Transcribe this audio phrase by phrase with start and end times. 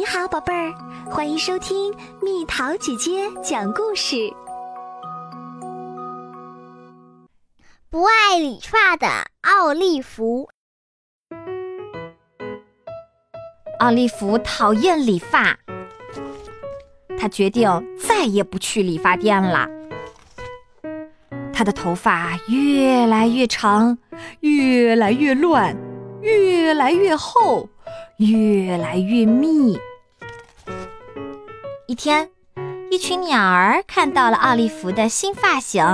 [0.00, 0.72] 你好，宝贝儿，
[1.10, 4.32] 欢迎收听蜜桃姐姐讲故事。
[7.90, 9.06] 不爱理发的
[9.42, 10.48] 奥利弗，
[13.80, 15.58] 奥利弗讨厌理发，
[17.18, 19.68] 他决定再也不去理发店了。
[21.52, 23.98] 他的头发越来越长，
[24.40, 25.76] 越来越乱，
[26.22, 27.68] 越来越厚，
[28.16, 29.78] 越来越密。
[31.90, 32.30] 一天，
[32.88, 35.84] 一群鸟儿看到了奥利弗的新发型，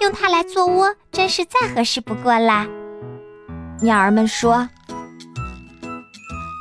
[0.00, 2.64] 用它来做窝，真是再合适不过啦。
[3.80, 4.68] 鸟儿们说：“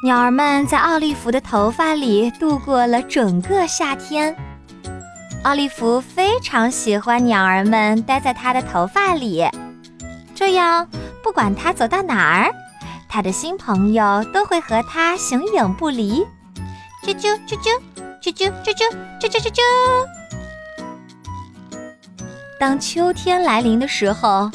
[0.03, 4.35] 鸟儿们在奥利弗的头发里度过了整个夏天。
[5.43, 9.47] 奥利弗非常喜欢鸟儿们待在他的头发里，
[10.33, 10.89] 这样
[11.21, 12.51] 不管他走到哪儿，
[13.07, 16.25] 他的新朋友都会和他形影不离。”
[17.13, 17.79] 啾啾啾
[18.21, 19.61] 啾啾啾啾啾啾啾啾啾。
[22.59, 24.51] 当秋天来临的时候，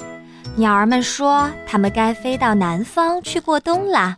[0.56, 4.16] 鸟儿们说它们该飞到南方去过冬了。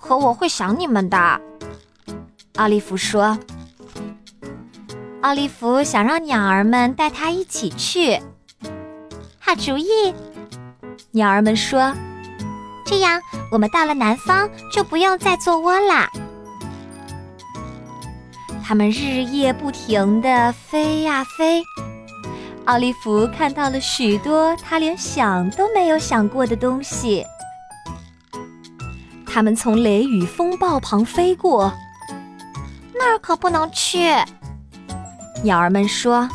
[0.00, 1.40] 可我会想你们的，
[2.56, 3.38] 奥利弗说。
[5.22, 8.20] 奥利弗想让鸟儿们带他一起去。
[9.38, 10.14] 好主意，
[11.12, 11.94] 鸟儿们说。
[12.84, 16.08] 这样，我们到了南方就不用再做窝了。
[18.64, 21.62] 他们日夜不停地飞呀飞，
[22.64, 27.24] 奥利弗看到了许多他连想都没有想过的东西。
[29.26, 31.72] 他们从雷雨风暴旁飞过，
[32.94, 34.10] 那儿可不能去。
[35.42, 36.28] 鸟儿们说。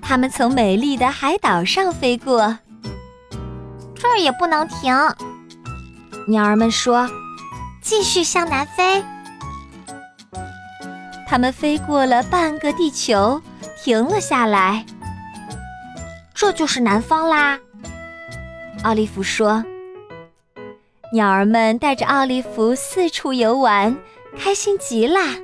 [0.00, 2.58] 他们从美丽的海岛上飞过，
[3.94, 4.92] 这儿也不能停。
[6.26, 7.08] 鸟儿们说。
[7.80, 9.02] 继续向南飞。
[11.28, 13.40] 他们飞过了半个地球，
[13.76, 14.84] 停了下来。
[16.34, 17.58] 这就是南方啦，
[18.82, 19.62] 奥利弗说。
[21.12, 23.94] 鸟儿们带着奥利弗四处游玩，
[24.38, 25.36] 开心极啦。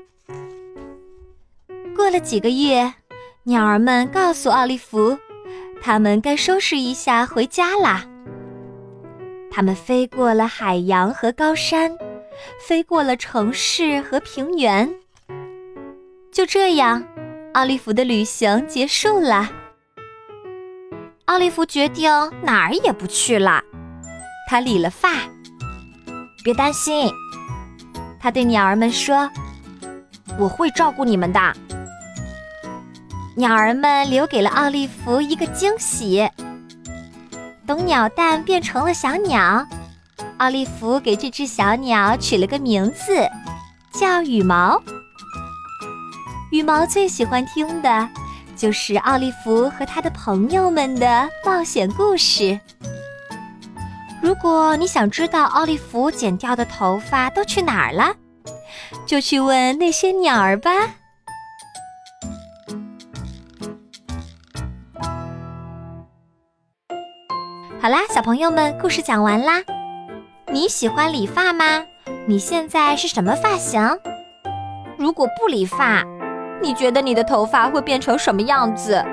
[1.94, 2.94] 过了几个月，
[3.42, 5.18] 鸟儿们告诉奥利弗，
[5.82, 8.06] 他们该收拾一下回家啦。
[9.50, 11.94] 他们飞过了海洋和高山，
[12.66, 14.90] 飞过了城市和平原。
[16.34, 17.00] 就这样，
[17.52, 19.48] 奥利弗的旅行结束了。
[21.26, 22.10] 奥利弗决定
[22.42, 23.62] 哪儿也不去了。
[24.50, 25.10] 他理了发。
[26.42, 27.08] 别担心，
[28.20, 29.30] 他对鸟儿们说
[30.36, 31.40] ：“我会照顾你们的。”
[33.36, 36.28] 鸟儿们留给了奥利弗一个惊喜。
[37.64, 39.64] 等鸟蛋变成了小鸟，
[40.38, 43.24] 奥利弗给这只小鸟取了个名字，
[43.92, 44.82] 叫羽毛。
[46.54, 48.08] 羽毛最喜欢听的，
[48.54, 52.60] 就是奥利弗和他的朋友们的冒险故事。
[54.22, 58.14] 如果你想知道奥利弗剪掉的头发都去哪儿了，
[59.04, 60.70] 就去问那些鸟儿吧。
[67.80, 69.60] 好啦，小朋友们，故事讲完啦。
[70.52, 71.84] 你喜欢理发吗？
[72.28, 73.98] 你现在是什么发型？
[74.96, 76.04] 如果不理发？
[76.64, 79.04] 你觉得你的头发会变成什么样子？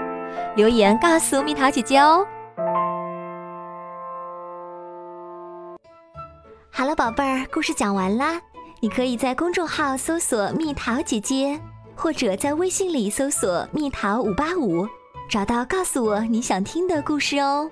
[0.56, 2.26] 留言告诉蜜桃姐姐哦。
[6.72, 8.40] 好了，宝贝儿，故事讲完啦。
[8.80, 11.60] 你可以在公众号搜索“蜜桃姐姐”，
[11.94, 14.88] 或者在微信里搜索“蜜桃五八五”，
[15.30, 17.70] 找到告诉我你想听的故事哦。